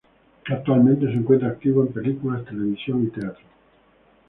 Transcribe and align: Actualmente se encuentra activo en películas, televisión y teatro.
Actualmente 0.47 1.05
se 1.05 1.13
encuentra 1.13 1.49
activo 1.49 1.83
en 1.83 1.93
películas, 1.93 2.43
televisión 2.43 3.03
y 3.05 3.11
teatro. 3.11 3.45